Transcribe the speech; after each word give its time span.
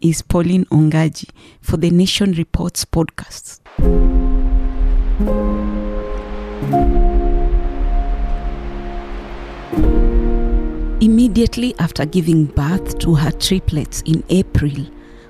is 0.00 0.22
Pauline 0.22 0.64
Ongaji 0.66 1.28
for 1.60 1.76
the 1.76 1.90
Nation 1.90 2.32
Reports 2.32 2.84
podcast. 2.84 3.60
Immediately 11.02 11.74
after 11.78 12.04
giving 12.06 12.46
birth 12.46 12.98
to 13.00 13.14
her 13.14 13.30
triplets 13.30 14.02
in 14.02 14.24
April, 14.30 14.86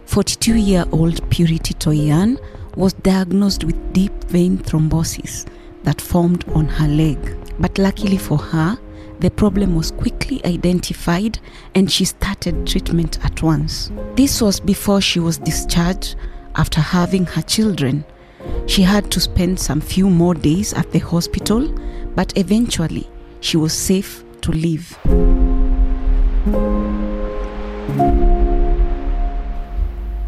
42 0.06 0.54
year 0.56 0.84
old 0.92 1.28
Purity 1.30 1.74
Toyan 1.74 2.38
was 2.76 2.92
diagnosed 2.92 3.64
with 3.64 3.92
deep 3.92 4.12
vein 4.24 4.58
thrombosis 4.58 5.46
that 5.82 6.00
formed 6.00 6.44
on 6.50 6.66
her 6.66 6.88
leg. 6.88 7.18
But 7.58 7.78
luckily 7.78 8.18
for 8.18 8.38
her, 8.38 8.78
the 9.20 9.30
problem 9.30 9.74
was 9.76 9.90
quickly 9.90 10.40
identified 10.44 11.38
and 11.74 11.90
she 11.90 12.04
started 12.04 12.66
treatment 12.66 13.22
at 13.24 13.42
once. 13.42 13.90
This 14.16 14.40
was 14.40 14.60
before 14.60 15.00
she 15.00 15.20
was 15.20 15.38
discharged 15.38 16.16
after 16.56 16.80
having 16.80 17.26
her 17.26 17.42
children. 17.42 18.04
She 18.66 18.82
had 18.82 19.10
to 19.10 19.20
spend 19.20 19.60
some 19.60 19.80
few 19.80 20.08
more 20.08 20.34
days 20.34 20.72
at 20.72 20.90
the 20.92 20.98
hospital, 20.98 21.68
but 22.16 22.36
eventually 22.36 23.08
she 23.40 23.56
was 23.56 23.72
safe 23.72 24.24
to 24.40 24.52
leave. 24.52 24.96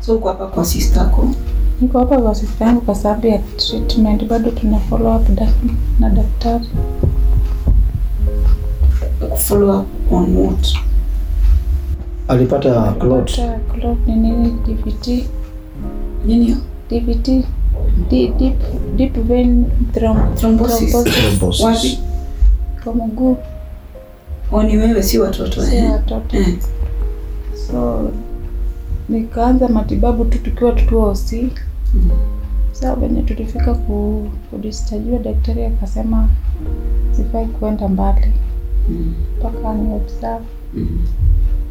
So 0.01 0.17
uko 0.17 0.29
hapa 0.29 0.47
kwa 0.47 0.65
sistako 0.65 1.35
Niko 1.83 1.99
hapa 1.99 2.21
kwa 2.21 2.35
sister 2.35 2.67
yangu 2.67 2.81
kwa 2.81 2.95
sababu 2.95 3.27
ya 3.27 3.39
treatment, 3.39 4.25
bado 4.25 4.51
tuna 4.51 4.79
follow 4.79 5.17
up 5.17 5.29
dak 5.29 5.49
na 6.01 6.09
daktari. 6.09 6.67
Follow 9.45 9.81
up 9.81 10.13
on 10.13 10.37
what? 10.37 10.67
alipata 12.29 12.93
clot 12.93 13.33
clot 13.73 13.99
ni 14.07 14.15
nini? 14.17 14.51
DVT, 14.67 15.25
Nini? 16.27 16.57
DVT, 16.91 17.45
D- 18.11 18.33
deep, 18.39 18.59
deep 18.97 19.15
vein 19.27 19.65
throm- 19.93 20.35
Thrombosis. 20.35 20.93
Thrombosis. 21.05 21.65
Wapi? 21.65 21.99
kwa 22.85 22.95
mguu, 22.95 23.37
Oni 24.53 24.77
wewe 24.77 25.03
si 25.03 25.19
watoto 25.19 25.63
si 25.63 25.77
eh? 25.77 25.91
watoto. 25.93 26.37
Eh. 26.37 26.59
So 27.71 28.11
nikaanza 29.09 29.69
matibabu 29.69 30.25
tu 30.25 30.39
tukiwa 30.39 30.73
tukiwa 30.73 31.05
hosi. 31.05 31.43
Mm. 31.95 32.11
Sasa 32.73 32.95
venye 32.97 33.23
tulifika 33.23 33.75
ku, 33.75 34.29
kudischargiwa, 34.51 35.19
daktari 35.19 35.65
akasema 35.65 36.29
sifai 37.17 37.47
kuenda 37.47 37.89
mbali 37.89 38.27
Mm. 38.27 38.33
Mpaka 39.39 39.75
ni 39.75 39.95
observe 39.95 40.45
Mm. 40.75 40.99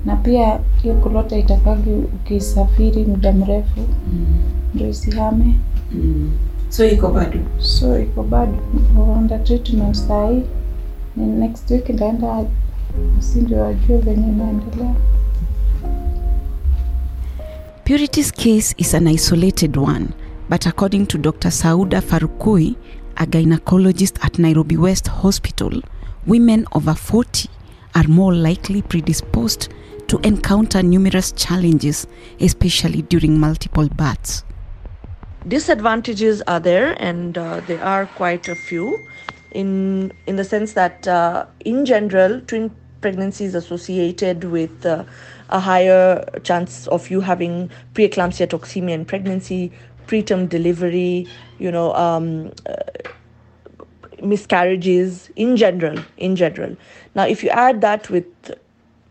na 0.06 0.16
pia 0.16 0.60
hiyo 0.82 0.96
kulota 0.96 1.38
itakagi 1.38 1.90
ukisafiri 1.90 3.06
muda 3.06 3.32
mrefu 3.34 3.80
Mm. 3.80 4.26
ndio 4.74 4.90
isihame, 4.90 5.56
Mm. 5.92 6.32
So 6.70 6.86
iko 6.88 7.08
bado. 7.10 7.40
so 7.60 8.00
iko 8.00 8.24
bado 8.24 8.54
under 9.18 9.44
treatment 9.44 9.96
saa 9.96 10.28
hii. 10.30 10.42
Ni 11.16 11.26
next 11.26 11.72
week 11.72 11.90
ndaenda 11.90 12.46
msindi 13.18 13.54
wajue 13.56 13.98
venye 13.98 14.28
inaendelea. 14.28 14.96
Purity's 17.86 18.32
case 18.32 18.74
is 18.78 18.94
an 18.96 19.08
isolated 19.08 19.78
one, 19.78 20.08
but 20.50 20.68
according 20.68 21.06
to 21.08 21.18
Dr. 21.18 21.52
Sauda 21.52 22.02
Farukui, 22.02 22.76
a 23.16 23.26
gynecologist 23.26 24.18
at 24.26 24.40
Nairobi 24.40 24.78
West 24.78 25.10
Hospital, 25.10 25.82
women 26.26 26.66
over 26.74 26.94
40 26.94 27.50
are 27.96 28.08
more 28.08 28.34
likely 28.34 28.82
predisposed 28.82 29.70
to 30.08 30.20
encounter 30.20 30.84
numerous 30.84 31.32
challenges, 31.32 32.08
especially 32.40 33.02
during 33.04 33.40
multiple 33.40 33.88
births. 33.90 34.44
disadvantages 35.48 36.42
are 36.44 36.60
there 36.60 36.96
and 37.02 37.38
uh, 37.38 37.60
there 37.62 37.84
are 37.84 38.06
quite 38.06 38.48
a 38.48 38.56
few 38.56 39.00
in 39.52 40.12
in 40.28 40.36
the 40.36 40.44
sense 40.44 40.74
that 40.74 41.08
uh, 41.08 41.46
in 41.66 41.86
general 41.86 42.40
twin 42.42 42.70
pregnancy 43.02 43.46
is 43.46 43.56
associated 43.56 44.44
with 44.44 44.86
uh, 44.86 45.04
a 45.50 45.60
higher 45.60 46.24
chance 46.44 46.88
of 46.88 47.10
you 47.10 47.22
having 47.22 47.70
preeclampsia 47.94 48.48
toxemia 48.48 48.94
in 48.94 49.04
pregnancy 49.04 49.72
preterm 50.08 50.48
delivery 50.48 51.28
you 51.58 51.72
know 51.72 51.94
um, 51.96 52.52
uh, 52.70 52.76
miscarriages 54.22 55.30
in 55.36 55.58
general 55.58 56.04
in 56.18 56.36
general. 56.36 56.76
Now 57.16 57.28
if 57.28 57.44
you 57.44 57.50
add 57.50 57.82
that 57.82 58.10
with 58.10 58.26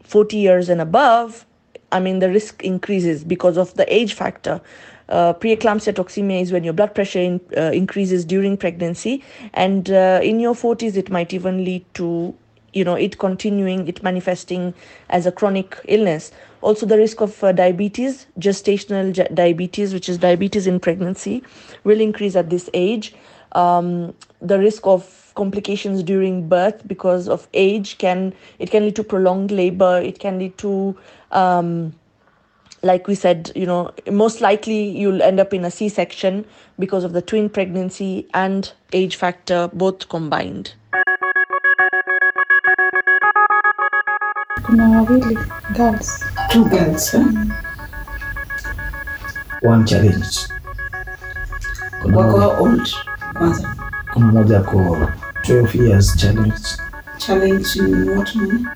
40 0.04 0.36
years 0.36 0.68
and 0.68 0.80
above, 0.80 1.46
I 1.92 2.00
mean, 2.00 2.18
the 2.20 2.30
risk 2.30 2.62
increases 2.62 3.24
because 3.24 3.56
of 3.56 3.74
the 3.74 3.92
age 3.92 4.14
factor. 4.14 4.60
Uh, 5.08 5.32
preeclampsia 5.34 5.92
toxemia 5.92 6.40
is 6.40 6.52
when 6.52 6.62
your 6.62 6.72
blood 6.72 6.94
pressure 6.94 7.18
in, 7.18 7.40
uh, 7.56 7.72
increases 7.72 8.24
during 8.24 8.56
pregnancy, 8.56 9.24
and 9.54 9.90
uh, 9.90 10.20
in 10.22 10.38
your 10.38 10.54
40s, 10.54 10.96
it 10.96 11.10
might 11.10 11.32
even 11.32 11.64
lead 11.64 11.84
to 11.94 12.34
you 12.72 12.84
know 12.84 12.94
it 12.94 13.18
continuing 13.18 13.88
it 13.88 14.00
manifesting 14.04 14.72
as 15.08 15.26
a 15.26 15.32
chronic 15.32 15.76
illness. 15.88 16.30
Also 16.62 16.86
the 16.86 16.96
risk 16.96 17.20
of 17.20 17.42
uh, 17.42 17.50
diabetes 17.50 18.26
gestational 18.38 19.12
ge- 19.12 19.34
diabetes 19.34 19.92
which 19.92 20.08
is 20.08 20.18
diabetes 20.18 20.68
in 20.68 20.78
pregnancy 20.78 21.42
will 21.82 22.00
increase 22.00 22.36
at 22.36 22.50
this 22.50 22.70
age 22.72 23.12
um, 23.52 24.14
the 24.40 24.58
risk 24.58 24.86
of 24.86 25.32
complications 25.34 26.02
during 26.02 26.48
birth 26.48 26.86
because 26.86 27.28
of 27.28 27.48
age 27.54 27.98
can 27.98 28.34
it 28.58 28.70
can 28.70 28.84
lead 28.84 28.96
to 28.96 29.04
prolonged 29.04 29.50
labor 29.50 30.00
it 30.00 30.18
can 30.18 30.38
lead 30.38 30.56
to 30.58 30.96
um, 31.30 31.94
like 32.82 33.06
we 33.06 33.14
said 33.14 33.50
you 33.54 33.66
know 33.66 33.90
most 34.10 34.40
likely 34.40 34.88
you'll 34.88 35.22
end 35.22 35.38
up 35.38 35.54
in 35.54 35.64
a 35.64 35.70
c-section 35.70 36.44
because 36.78 37.04
of 37.04 37.12
the 37.12 37.22
twin 37.22 37.48
pregnancy 37.48 38.26
and 38.34 38.72
age 38.92 39.16
factor 39.16 39.68
both 39.72 40.08
combined. 40.08 40.72
Kuna 44.66 44.84
wawili 44.90 45.36
girls, 45.74 46.24
Two 46.50 46.64
girls, 46.68 47.14
eh? 47.14 47.24
one 49.62 49.86
challenge. 49.86 50.38
Kuna 52.02 52.16
Wako 52.16 52.56
old 52.56 52.88
kwanza. 53.40 53.68
mmoja 54.16 54.58
ako 54.58 54.98
12 55.48 55.82
years 55.88 56.16
challenge 56.16 56.54
Challenge 57.18 57.66
ni 57.82 58.10
what 58.10 58.34
mean? 58.36 58.66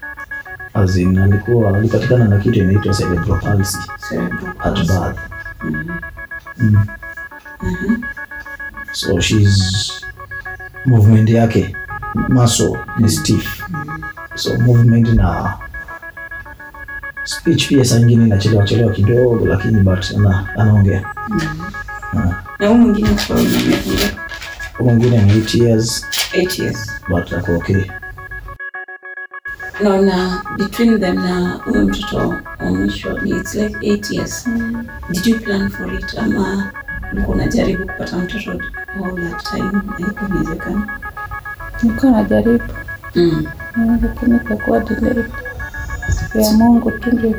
as 0.74 0.96
in 0.96 1.18
alikuwa 1.18 1.76
alipatikana 1.76 2.24
na 2.28 2.38
kitu 2.38 2.58
inaitwa 2.58 2.94
cerebral 2.94 3.40
palsy 3.40 3.78
Cerebral 4.08 4.52
at 4.58 4.74
birth. 4.86 5.18
Mm 5.64 5.70
-hmm. 5.70 6.64
mm. 6.64 6.86
Mhm. 7.62 8.02
so 8.92 9.20
she's 9.20 9.92
movement 10.86 11.30
yake 11.30 11.76
muscle 12.28 12.78
ni 12.98 13.08
stiff 13.08 13.62
so 14.34 14.56
movement 14.58 15.08
na 15.08 15.54
speech 17.24 17.68
pia 17.68 17.84
saa 17.84 17.98
ingine 17.98 18.24
inachelewa 18.26 18.64
chelewa 18.64 18.92
kidogo 18.92 19.46
lakini 19.46 19.80
but 19.80 20.10
ana, 20.16 20.48
anaongea 20.56 21.04
Ah. 22.16 22.42
Na 22.58 22.68
huyu 22.68 22.80
mwingine 22.80 23.08
kwa 23.26 23.36
mwingine 24.80 25.22
ni 25.22 25.32
8 25.40 25.62
years 25.64 26.06
8 26.32 26.62
years. 26.62 26.90
but 27.08 27.32
ako 27.32 27.52
okay 27.56 27.84
Naona 29.82 30.42
between 30.58 31.00
them 31.00 31.14
na 31.16 31.50
huyo 31.64 31.82
mtoto 31.82 32.18
wa 32.60 32.70
mwisho 32.72 33.18
ni 33.18 33.30
it's 33.30 33.54
like 33.54 33.76
8 33.78 34.14
years. 34.14 34.48
Did 35.10 35.26
you 35.26 35.38
plan 35.40 35.70
for 35.70 35.94
it 35.94 36.18
ama 36.18 36.72
ulikuwa 37.12 37.36
unajaribu 37.36 37.86
kupata 37.86 38.16
mtoto 38.18 38.50
all 39.04 39.14
that 39.30 39.42
time 39.50 39.70
haikuwa 39.98 40.28
inawezekana? 40.30 41.00
nilikuwa 41.82 42.12
najaribu 42.12 42.64
Mm. 43.16 43.46
Mm, 43.76 43.98
lakini 44.02 44.38
kakuwa 44.38 44.80
delayed. 44.80 45.24
Ya 46.34 46.52
Mungu 46.52 46.90
tu 46.90 47.10
ndio 47.12 47.34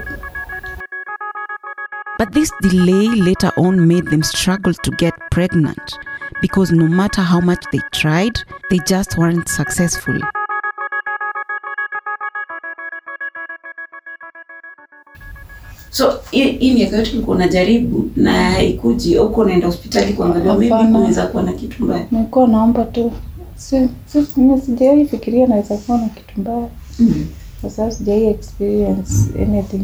But 2.19 2.29
this 2.31 2.52
delay 2.62 3.08
later 3.08 3.52
on 3.58 3.79
made 3.79 4.09
them 4.09 4.23
struggle 4.23 4.73
to 4.73 4.91
get 4.91 5.14
pregnant 5.32 5.99
because 6.46 6.72
no 6.72 6.86
matter 6.88 7.24
how 7.24 7.42
much 7.42 7.64
they 7.72 7.80
tried, 7.92 8.36
they 8.70 8.78
just 8.86 9.18
weren't 9.18 9.50
successful. 9.50 10.20
So 15.90 16.20
hii 16.32 16.74
miaka 16.74 16.97
yote 16.97 17.12
ulikuwa 17.14 17.36
unajaribu 17.36 18.12
na 18.16 18.62
ikuji 18.64 19.18
au 19.18 19.26
uko 19.28 19.42
unaenda 19.42 19.68
hospitali 19.68 20.14
kuangalia 20.14 20.53
maybe 20.53 20.76
kunaweza 20.76 21.28
kuwa 21.28 21.44
na 21.44 21.53
kitu 21.53 21.84
mbaya. 21.84 22.08
nilikuwa 22.12 22.47
naomba 22.47 22.84
tu, 22.84 23.12
si 23.56 23.90
si 24.06 24.26
mimi 24.38 24.62
sijawahi 24.62 25.06
fikiria 25.06 25.47
naweza 25.47 25.78
kuwa 25.78 25.97
na 25.97 26.09
kitu 26.09 26.42
mbaya, 26.42 26.70
Mm. 27.00 27.26
kwa 27.62 27.70
sababu 27.70 27.94
sijawahi 27.96 28.26
experience 28.26 29.14
anything. 29.42 29.84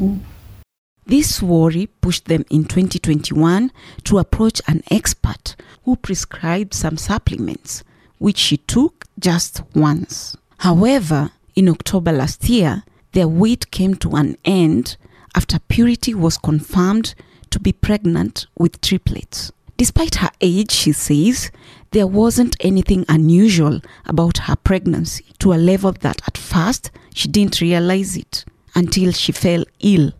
This 1.10 1.44
worry 1.44 1.88
pushed 2.02 2.26
them 2.26 2.44
in 2.50 2.64
2021 2.64 3.70
to 4.04 4.20
approach 4.20 4.62
an 4.66 4.82
expert 4.90 5.58
who 5.84 5.96
prescribed 5.96 6.74
some 6.74 6.98
supplements, 6.98 7.84
which 8.20 8.38
she 8.38 8.58
took 8.58 9.06
just 9.20 9.62
once. 9.74 10.38
However, 10.58 11.32
in 11.56 11.70
October 11.70 12.12
last 12.12 12.50
year, 12.50 12.84
their 13.14 13.28
wait 13.28 13.72
came 13.72 13.96
to 13.96 14.16
an 14.16 14.38
end 14.46 14.98
after 15.36 15.60
Purity 15.60 16.14
was 16.14 16.38
confirmed 16.38 17.16
to 17.50 17.60
be 17.60 17.74
pregnant 17.74 18.48
with 18.58 18.80
triplets. 18.82 19.52
Despite 19.78 20.16
her 20.16 20.30
age, 20.40 20.72
she 20.72 20.92
says, 20.92 21.52
there 21.92 22.08
wasn't 22.08 22.56
anything 22.60 23.04
unusual 23.10 23.82
about 24.06 24.38
her 24.40 24.56
pregnancy 24.56 25.26
to 25.40 25.54
a 25.54 25.56
level 25.56 25.92
that 26.02 26.22
at 26.28 26.38
first 26.38 26.92
she 27.14 27.28
didn't 27.28 27.60
realize 27.62 28.16
it 28.16 28.46
until 28.76 29.12
she 29.12 29.32
fell 29.32 29.66
ill. 29.80 30.12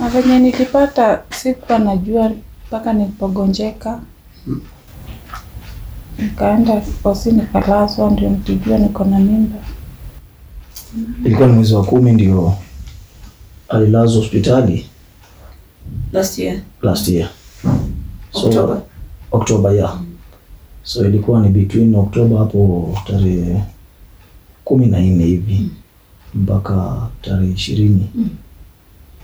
Na 0.00 0.08
venye 0.08 0.38
nilipata 0.38 1.24
sikuwa 1.30 1.78
najua 1.78 2.32
mpaka 2.70 2.92
nilipogonjeka, 2.92 4.00
nikaenda 6.18 6.82
hosi 7.02 7.32
nikalazwa, 7.32 8.10
ndio 8.10 8.28
nikijua 8.30 8.78
niko 8.78 9.04
na 9.04 9.18
mimba. 9.18 9.56
ilikuwa 11.24 11.48
ni 11.48 11.54
mwezi 11.54 11.74
wa 11.74 11.84
kumi 11.84 12.12
ndio 12.12 12.54
alilazwa 13.68 14.22
hospitali? 14.22 14.86
Last 16.12 16.38
year. 16.38 16.60
Last 16.82 17.08
year. 17.08 17.28
So 18.32 18.46
October. 18.46 18.82
October 19.32 19.72
yeah. 19.74 20.00
so 20.82 21.04
ilikuwa 21.06 21.40
ni 21.40 21.48
between 21.48 21.94
October 21.94 22.38
hapo 22.38 22.94
tarehe 23.06 23.62
kumi 24.64 24.86
na 24.86 25.00
nne 25.00 25.24
hivi 25.24 25.70
mpaka 26.34 27.06
tarehe 27.22 27.52
ishirini 27.52 28.10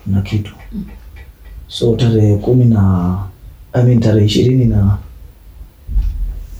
na 0.06 0.22
kitu. 0.22 0.54
So 1.68 1.96
tarehe 1.96 2.36
kumi 2.36 2.64
na 2.64 3.18
I 3.76 3.82
mean 3.86 4.00
tarehe 4.00 4.26
ishirini 4.26 4.64
na 4.64 4.98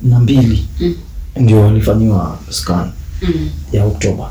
na 0.02 0.20
mbili 0.20 0.68
Mm. 0.80 0.94
ndio 1.36 1.68
alifanyiwa 1.68 2.38
scan 2.50 2.90
Mm. 3.22 3.48
ya 3.72 3.84
Oktoba. 3.84 4.30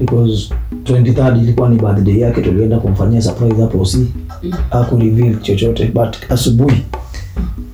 Because 0.00 0.54
23rd 0.84 1.36
ilikuwa 1.42 1.68
ni 1.68 1.76
birthday 1.76 2.18
yake, 2.20 2.40
tulienda 2.42 2.78
kumfanyia 2.78 3.22
surprise 3.22 3.60
hapo 3.62 3.84
si 3.84 4.06
haku 4.70 4.96
reveal 4.98 5.40
chochote, 5.42 5.86
but 5.86 6.16
asubuhi 6.30 6.82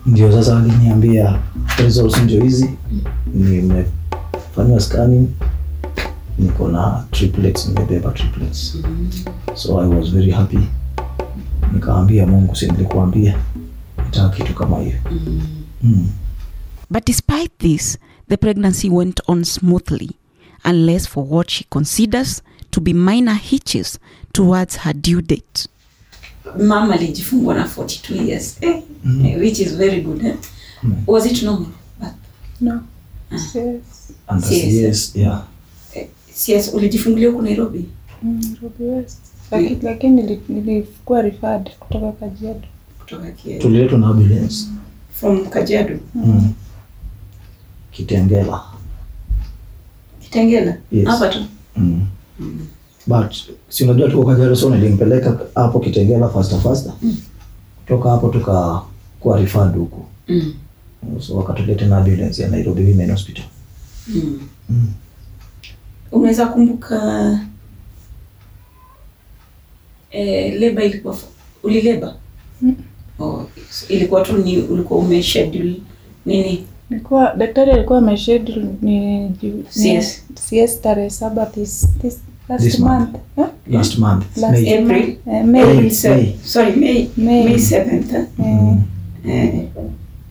ndio 0.06 0.32
sasa 0.32 0.58
aliniambia 0.58 1.38
results 1.78 2.18
ndio 2.22 2.42
hizi, 2.44 2.70
nimefanyiwa 3.34 4.80
scanning, 4.80 5.26
niko 6.38 6.68
na 6.68 7.04
triplets, 7.10 7.68
nimebeba 7.68 8.12
triplets, 8.12 8.76
so 9.54 9.78
I 9.80 9.86
was 9.88 10.08
very 10.10 10.30
happy. 10.30 10.58
Nikaambia 11.72 12.26
Mungu, 12.26 12.56
si 12.56 12.66
nilikuambia 12.66 13.38
nataka 13.96 14.28
kitu 14.36 14.54
kama 14.54 14.78
hiyo 14.78 14.96
mm. 15.82 16.08
But 16.90 17.06
despite 17.06 17.50
this, 17.58 17.98
the 18.28 18.36
pregnancy 18.36 18.88
went 18.90 19.20
on 19.26 19.44
smoothly, 19.44 20.10
unless 20.64 21.08
for 21.08 21.24
what 21.30 21.50
she 21.50 21.64
considers 21.70 22.42
to 22.70 22.80
be 22.80 22.92
minor 22.94 23.34
hitches 23.34 23.98
towards 24.32 24.76
her 24.78 24.94
due 24.94 25.22
date. 25.22 25.68
mama 26.66 26.94
alijifungua 26.94 27.54
na 27.54 27.64
42 27.66 28.26
years 28.28 28.56
eh, 28.60 28.82
eh, 29.24 29.38
which 29.40 29.58
is 29.60 29.76
very 29.76 30.00
good 30.00 30.24
eh? 30.26 30.34
was 31.06 31.26
it 31.26 31.42
normal 31.42 31.68
but 32.00 32.08
No. 32.60 32.80
Yes. 33.32 33.56
And 34.28 34.44
Yes. 34.44 34.52
yes, 34.74 35.16
yeah. 35.16 35.42
CS 36.44 36.74
ulijifungulia 36.74 37.28
huko 37.30 37.42
Nairobi 37.42 37.84
Mm, 38.22 38.40
Nairobi 38.42 38.84
West. 38.84 39.18
Lakini, 39.50 39.78
lakini 39.82 40.38
nilikuwa 40.48 41.22
referred 41.22 41.70
kutoka 41.80 42.12
Kajiado. 42.12 42.60
kutoka 42.98 43.22
Kajiado. 43.22 43.62
tuliletwa 43.62 43.98
na 43.98 44.06
ambulance 44.06 44.56
from 45.12 45.46
Kajiado 45.46 45.98
mm. 46.14 46.52
Kitengela 47.90 48.60
Kitengela 50.22 50.76
Yes. 50.92 51.06
hapa 51.08 51.28
tu 51.28 51.38
mm. 51.76 52.06
but 53.06 53.34
si 53.68 53.84
unajua 53.84 54.10
tuko 54.10 54.24
Kajiado, 54.30 54.56
so 54.56 54.70
nilimpeleka 54.70 55.38
hapo 55.54 55.80
Kitengela 55.80 56.28
faster 56.28 56.60
faster 56.60 56.92
kutoka 57.80 58.10
hapo 58.10 58.28
tukakuwa 58.28 59.40
referred 59.40 59.74
huko. 59.76 60.06
mm. 60.28 60.54
so 61.20 61.36
wakatuleta 61.36 61.86
na 61.86 61.98
ambulance 61.98 62.42
ya 62.42 62.48
Nairobi 62.48 62.82
Women 62.84 63.10
Hospital 63.10 63.44
Mm. 64.08 64.40
mm. 64.70 64.86
Unaweza 66.12 66.46
kumbuka 66.46 66.98
eh, 70.10 70.54
leba 70.60 70.84
ilikuwa 70.84 71.16
ulileba 71.62 72.14
Mm. 72.62 72.74
oh, 73.20 73.46
ilikuwa 73.88 74.20
tu 74.22 74.36
ni 74.38 74.58
ulikuwa 74.58 75.00
umeshedule 75.00 75.74
nini 76.26 76.64
Nilikuwa 76.90 77.34
daktari 77.36 77.70
alikuwa 77.70 77.98
ameshedule 77.98 78.66
ni 78.82 79.28
CS. 79.70 80.22
CS 80.34 80.80
tarehe 80.80 81.10
saba 81.10 81.46
this, 81.46 81.88
this 82.02 82.18
last 82.48 82.64
This 82.64 82.78
month. 82.78 83.00
month. 83.00 83.16
Eh? 83.38 83.46
last 83.70 83.98
month 83.98 84.36
Last 84.36 84.52
May. 84.62 84.78
April. 84.78 85.16
Eh, 85.26 85.44
May, 85.44 85.64
May. 85.74 85.90
se- 85.90 86.08
May. 86.14 86.34
sorry 86.44 86.76
May 86.76 87.08
May. 87.16 87.44
May 87.44 87.54
7th 87.58 88.14
eh? 88.14 88.24
Eh, 89.24 89.64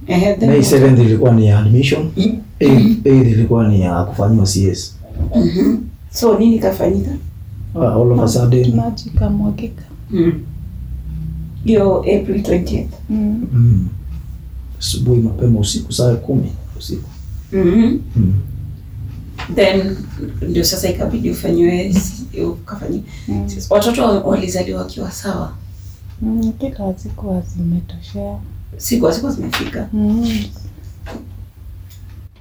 Eh, 0.08 0.24
eh, 0.24 0.38
May 0.48 0.62
7th 0.62 1.00
ilikuwa 1.02 1.32
ni 1.32 1.52
admission 1.52 2.12
8th 2.18 2.40
8th 2.60 3.28
ilikuwa 3.32 3.68
ni 3.68 3.82
ya 3.82 4.04
kufanyiwa 4.04 4.46
CS 4.46 4.97
Mhm. 5.36 5.78
so 6.12 6.40
nini 6.40 6.60
kafanyika 6.60 7.12
uh, 7.76 7.84
all 7.84 8.12
of 8.12 8.20
a 8.20 8.28
sudden 8.28 8.76
maji 8.76 9.10
kamwagika. 9.10 9.84
Mm. 10.12 10.34
hiyo 11.66 11.98
April 12.00 12.42
20th 12.42 12.88
Mm. 13.10 13.48
mm. 13.54 13.88
asubuhi 14.80 15.22
mapema 15.22 15.60
usiku 15.60 15.94
saa 15.94 16.16
kumi 16.16 16.52
usiku 16.78 17.10
Mhm. 17.54 17.98
mm. 18.16 18.34
then 19.56 19.96
ndio 20.50 20.64
sasa 20.64 20.90
ikabidi 20.90 21.30
ufanyiwe 21.32 21.96
ukafanyia 22.52 23.02
Mm. 23.28 23.48
watoto 23.70 24.04
wa- 24.04 24.20
walizaliwa 24.20 24.80
wakiwa 24.82 25.12
sawa 25.12 25.54
Mm, 26.22 26.54
kila 26.60 26.94
siku 26.98 27.44
zimetoshea. 27.58 28.38
siku 28.78 29.06
hazikuwa 29.06 29.32
zimefika 29.32 29.90
Mm. 29.94 30.28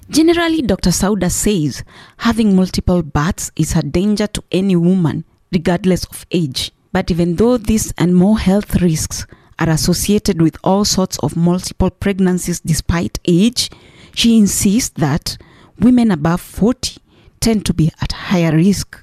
Generally, 0.09 0.63
Dr. 0.63 0.91
Sauda 0.91 1.31
says 1.31 1.83
having 2.19 2.55
multiple 2.55 3.03
births 3.03 3.51
is 3.57 3.75
a 3.75 3.83
danger 3.83 4.29
to 4.29 4.43
any 4.53 4.77
woman, 4.77 5.25
regardless 5.53 6.05
of 6.05 6.25
age. 6.31 6.71
But 6.93 7.11
even 7.11 7.37
though 7.37 7.57
this 7.59 7.93
and 7.99 8.15
more 8.15 8.39
health 8.39 8.81
risks 8.81 9.27
are 9.59 9.69
associated 9.69 10.41
with 10.41 10.57
all 10.63 10.85
sorts 10.85 11.19
of 11.19 11.37
multiple 11.37 11.91
pregnancies 11.91 12.61
despite 12.61 13.19
age, 13.25 13.71
she 14.15 14.39
insists 14.39 14.91
that 15.01 15.37
women 15.81 16.11
above 16.11 16.41
40 16.41 16.99
tend 17.41 17.67
to 17.67 17.75
be 17.75 17.91
at 18.01 18.13
higher 18.13 18.55
risk. 18.55 19.03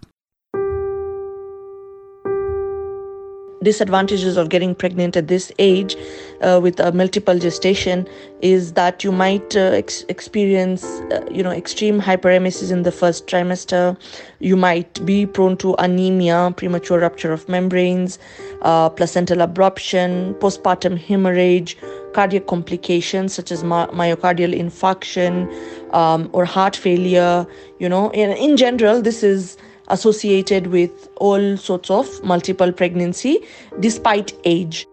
Disadvantages 3.63 4.37
of 4.37 4.49
getting 4.49 4.75
pregnant 4.75 5.15
at 5.15 5.27
this 5.27 5.51
age 5.59 5.95
uh, 6.41 6.59
with 6.61 6.79
a 6.79 6.91
multiple 6.91 7.39
gestation 7.39 8.07
is 8.41 8.73
that 8.73 9.03
you 9.03 9.11
might 9.11 9.55
uh, 9.55 9.71
ex- 9.81 10.03
experience 10.09 10.83
uh, 10.83 11.25
you 11.31 11.41
know 11.41 11.51
extreme 11.51 12.01
hyperemesis 12.01 12.71
in 12.71 12.83
the 12.83 12.91
first 12.91 13.27
trimester. 13.27 13.97
You 14.39 14.57
might 14.57 15.05
be 15.05 15.25
prone 15.25 15.57
to 15.57 15.75
anemia 15.79 16.53
premature 16.57 16.99
rupture 16.99 17.31
of 17.31 17.47
membranes 17.47 18.19
uh, 18.61 18.89
placental 18.89 19.37
abruption 19.37 20.33
postpartum 20.39 20.97
hemorrhage 20.97 21.77
cardiac 22.13 22.47
complications 22.47 23.33
such 23.33 23.51
as 23.51 23.63
my- 23.63 23.87
myocardial 23.87 24.53
infarction 24.57 25.51
um, 25.93 26.29
or 26.33 26.45
heart 26.45 26.75
failure 26.75 27.47
you 27.79 27.89
know. 27.89 28.09
In, 28.11 28.31
in 28.31 28.57
general 28.57 29.01
this 29.01 29.23
is 29.23 29.57
associated 29.87 30.67
with 30.67 31.09
all 31.17 31.57
sorts 31.57 31.89
of 31.89 32.23
multiple 32.23 32.71
pregnancy 32.71 33.39
despite 33.79 34.33
age. 34.45 34.85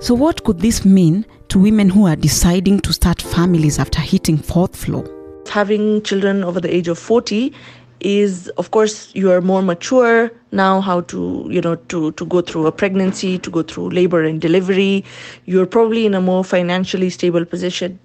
So, 0.00 0.14
what 0.14 0.44
could 0.44 0.60
this 0.60 0.84
mean 0.84 1.26
to 1.48 1.58
women 1.58 1.88
who 1.88 2.06
are 2.06 2.16
deciding 2.16 2.80
to 2.80 2.92
start 2.92 3.20
families 3.22 3.78
after 3.78 4.00
hitting 4.00 4.36
fourth 4.36 4.76
floor? 4.76 5.04
Having 5.48 6.02
children 6.02 6.44
over 6.44 6.60
the 6.60 6.74
age 6.74 6.88
of 6.88 6.98
40 6.98 7.52
is 8.00 8.48
of 8.58 8.70
course 8.72 9.14
you 9.14 9.30
are 9.30 9.40
more 9.40 9.62
mature 9.62 10.30
now 10.50 10.80
how 10.80 11.00
to 11.02 11.46
you 11.48 11.60
know 11.60 11.76
to 11.76 12.10
to 12.12 12.26
go 12.26 12.40
through 12.40 12.66
a 12.66 12.72
pregnancy 12.72 13.38
to 13.38 13.50
go 13.50 13.62
through 13.62 13.90
labor 13.90 14.24
and 14.24 14.40
delivery 14.40 15.04
you're 15.44 15.66
probably 15.66 16.04
in 16.04 16.14
a 16.14 16.20
more 16.20 16.42
financially 16.42 17.08
stable 17.10 17.44
position 17.44 17.98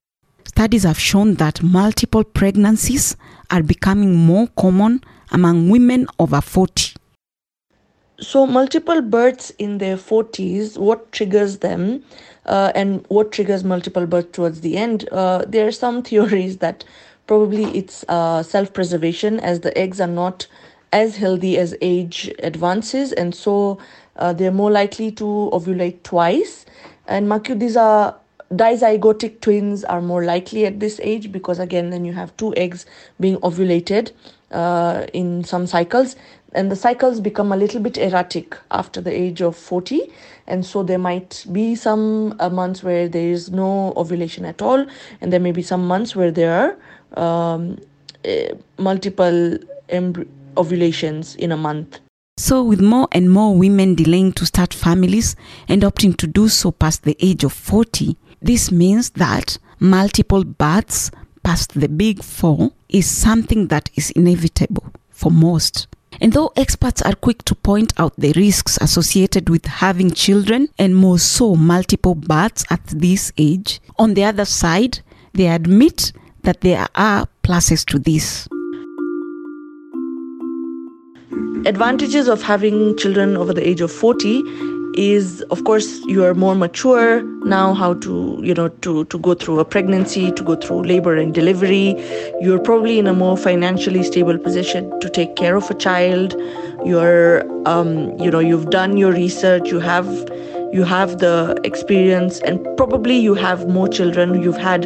Studies 0.46 0.84
have 0.84 1.00
shown 1.00 1.36
that 1.36 1.62
multiple 1.62 2.24
pregnancies 2.24 3.16
are 3.52 3.62
becoming 3.62 4.16
more 4.16 4.48
common 4.58 5.02
among 5.32 5.70
women 5.70 6.08
over 6.20 6.42
40. 6.42 6.94
so 8.20 8.48
multiple 8.48 9.02
births 9.02 9.52
in 9.60 9.78
their 9.78 9.96
40s 9.96 10.78
what 10.78 11.12
triggers 11.12 11.60
them 11.60 12.04
uh, 12.48 12.72
and 12.74 13.06
what 13.10 13.32
triggers 13.32 13.64
multiple 13.64 14.08
births 14.08 14.32
towards 14.32 14.62
the 14.62 14.78
end? 14.78 15.08
Uh, 15.12 15.44
there 15.48 15.68
are 15.68 15.72
some 15.72 16.02
theories 16.10 16.58
that 16.58 16.84
probably 17.28 17.66
it's 17.78 18.04
uh, 18.08 18.42
self-preservation 18.42 19.40
as 19.42 19.60
the 19.60 19.78
eggs 19.78 20.02
are 20.02 20.08
not 20.08 20.48
as 20.94 21.18
healthy 21.18 21.58
as 21.58 21.76
age 21.82 22.34
advances 22.40 23.12
and 23.12 23.36
so 23.36 23.78
uh, 24.16 24.34
they're 24.34 24.52
more 24.52 24.72
likely 24.72 25.12
to 25.12 25.50
ovulate 25.54 26.02
twice. 26.04 26.66
And 27.08 27.28
Maku, 27.28 27.60
these 27.60 27.78
are 27.78 28.16
dizygotic 28.54 29.42
twins 29.42 29.84
are 29.84 30.02
more 30.02 30.24
likely 30.24 30.66
at 30.66 30.80
this 30.80 31.02
age 31.04 31.32
because 31.34 31.60
again 31.60 31.90
then 31.90 32.06
you 32.06 32.14
have 32.14 32.36
two 32.38 32.56
eggs 32.56 32.86
being 33.20 33.36
ovulated 33.38 34.12
uh, 34.52 35.06
in 35.14 35.44
some 35.44 35.68
cycles 35.68 36.16
and 36.54 36.72
the 36.72 36.76
cycles 36.76 37.20
become 37.20 37.52
a 37.52 37.58
little 37.58 37.82
bit 37.82 37.98
erratic 37.98 38.58
after 38.72 39.02
the 39.02 39.12
age 39.12 39.42
of 39.42 39.56
40 39.56 40.12
and 40.48 40.66
so 40.66 40.84
there 40.84 40.98
might 40.98 41.46
be 41.52 41.76
some 41.76 42.36
uh, 42.40 42.50
months 42.50 42.84
where 42.84 43.10
there 43.10 43.30
is 43.30 43.52
no 43.52 43.94
ovulation 43.98 44.46
at 44.46 44.62
all 44.62 44.86
and 45.22 45.34
there 45.34 45.40
may 45.40 45.52
be 45.52 45.62
some 45.62 45.86
months 45.88 46.16
where 46.16 46.32
there 46.32 46.78
are 47.16 47.54
um, 47.54 47.78
uh, 48.26 48.56
multiple 48.78 49.58
ovulations 50.58 51.36
in 51.36 51.52
a 51.52 51.58
month. 51.58 52.00
So, 52.40 52.64
with 52.64 52.82
more 52.82 53.08
and 53.14 53.32
more 53.32 53.56
women 53.56 53.96
delaying 53.96 54.34
to 54.34 54.46
start 54.46 54.72
families 54.74 55.36
and 55.68 55.82
opting 55.82 56.16
to 56.18 56.28
do 56.28 56.50
so 56.50 56.72
past 56.72 57.04
the 57.04 57.18
age 57.20 57.44
of 57.44 57.52
40, 57.52 58.16
this 58.42 58.72
means 58.72 59.10
that 59.12 59.58
multiple 59.80 60.44
births 60.44 61.10
past 61.44 61.80
the 61.80 61.90
big 61.90 62.24
four 62.24 62.72
is 62.90 63.10
something 63.10 63.68
that 63.68 63.90
is 63.96 64.12
inevitable 64.12 64.92
for 65.10 65.32
most. 65.32 65.88
And 66.20 66.34
though 66.34 66.52
experts 66.56 67.02
are 67.02 67.14
quick 67.14 67.44
to 67.46 67.56
point 67.56 67.94
out 67.98 68.14
the 68.18 68.34
risks 68.34 68.78
associated 68.82 69.50
with 69.50 69.66
having 69.66 70.12
children 70.12 70.70
and 70.80 70.96
more 70.96 71.20
so 71.20 71.56
multiple 71.56 72.16
births 72.16 72.66
at 72.70 72.86
this 72.88 73.32
age, 73.38 73.80
on 73.98 74.14
the 74.14 74.24
other 74.24 74.46
side, 74.46 75.00
they 75.34 75.48
admit 75.48 76.12
that 76.44 76.62
there 76.62 76.88
are 76.96 77.28
pluses 77.44 77.86
to 77.86 78.00
this. 78.00 78.48
advantages 81.68 82.30
of 82.30 82.42
having 82.42 82.96
children 82.98 83.36
over 83.36 83.54
the 83.54 83.68
age 83.68 83.82
of 83.82 83.92
40 83.92 84.42
is 84.98 85.44
of 85.52 85.64
course 85.64 86.00
you 86.06 86.26
are 86.26 86.34
more 86.34 86.56
mature 86.56 87.22
now 87.46 87.74
how 87.74 87.94
to 87.94 88.40
you 88.42 88.54
know 88.54 88.68
to 88.68 89.06
to 89.06 89.20
go 89.20 89.36
through 89.36 89.60
a 89.60 89.66
pregnancy 89.66 90.32
to 90.32 90.44
go 90.44 90.56
through 90.56 90.82
labor 90.84 91.16
and 91.16 91.34
delivery. 91.34 91.96
You're 92.42 92.60
probably 92.60 92.98
in 92.98 93.08
a 93.08 93.14
more 93.14 93.38
financially 93.38 94.04
stable 94.04 94.38
position 94.40 95.00
to 95.00 95.10
take 95.10 95.36
care 95.36 95.56
of 95.56 95.70
a 95.70 95.76
child. 95.76 96.36
You're 96.84 97.46
um, 97.68 98.18
you 98.20 98.32
know 98.32 98.40
you've 98.40 98.72
done 98.72 98.98
your 98.98 99.12
research 99.12 99.70
you 99.70 99.80
have 99.80 100.08
you 100.74 100.84
have 100.84 101.20
the 101.20 101.60
experience 101.64 102.40
and 102.42 102.66
probably 102.76 103.18
you 103.18 103.36
have 103.36 103.70
more 103.70 103.88
children 103.88 104.42
you've 104.42 104.58
had 104.58 104.86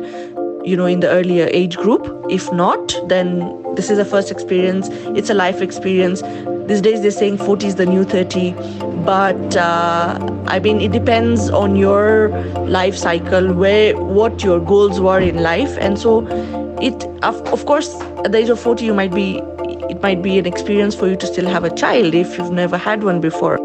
you 0.63 0.75
know 0.75 0.85
in 0.85 0.99
the 0.99 1.09
earlier 1.09 1.47
age 1.51 1.77
group. 1.77 2.05
If 2.29 2.51
not 2.51 2.93
then 3.07 3.57
this 3.75 3.89
is 3.89 3.97
a 3.97 4.03
first 4.03 4.29
experience. 4.29 4.89
It's 5.15 5.29
a 5.29 5.33
life 5.33 5.61
experience 5.61 6.21
these 6.71 6.81
days 6.81 7.01
they're 7.01 7.11
saying 7.11 7.37
40 7.37 7.67
is 7.67 7.75
the 7.75 7.85
new 7.85 8.03
30 8.05 8.51
but 9.05 9.57
uh, 9.57 10.17
i 10.47 10.59
mean 10.59 10.79
it 10.79 10.91
depends 10.93 11.49
on 11.49 11.75
your 11.75 12.29
life 12.75 12.95
cycle 12.95 13.53
where 13.53 13.97
what 14.19 14.43
your 14.43 14.59
goals 14.59 15.01
were 15.07 15.19
in 15.19 15.41
life 15.43 15.77
and 15.79 15.99
so 15.99 16.19
it 16.89 17.03
of, 17.23 17.41
of 17.55 17.65
course 17.65 17.89
at 18.25 18.31
the 18.31 18.37
age 18.37 18.49
of 18.49 18.59
40 18.59 18.85
you 18.85 18.93
might 18.93 19.13
be 19.13 19.41
it 19.89 20.01
might 20.01 20.21
be 20.21 20.39
an 20.39 20.45
experience 20.45 20.95
for 20.95 21.09
you 21.09 21.17
to 21.17 21.27
still 21.27 21.49
have 21.49 21.65
a 21.65 21.75
child 21.75 22.15
if 22.15 22.37
you've 22.37 22.51
never 22.61 22.77
had 22.77 23.03
one 23.03 23.19
before 23.19 23.59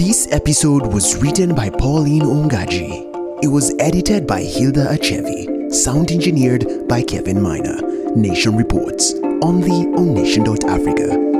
This 0.00 0.26
episode 0.32 0.86
was 0.92 1.16
written 1.22 1.54
by 1.54 1.68
Pauline 1.70 2.22
Ongaji. 2.34 3.42
It 3.42 3.48
was 3.48 3.74
edited 3.78 4.26
by 4.26 4.40
Hilda 4.42 4.86
Achevi. 4.94 5.72
Sound 5.80 6.10
engineered 6.10 6.64
by 6.88 7.02
Kevin 7.02 7.42
Miner. 7.42 7.76
Nation 8.16 8.56
Reports. 8.56 9.12
Only 9.42 9.88
on 9.96 10.14
Nation.Africa. 10.14 11.31